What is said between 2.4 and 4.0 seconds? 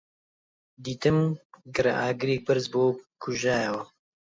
بەرز بۆوە و کوژایەوە